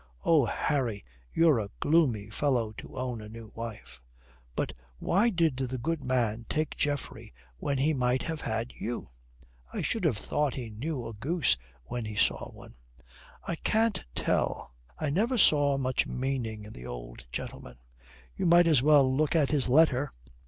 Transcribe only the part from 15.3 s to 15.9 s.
saw